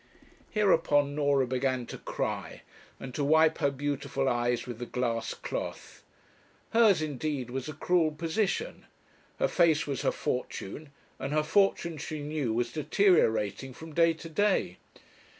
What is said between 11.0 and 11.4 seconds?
and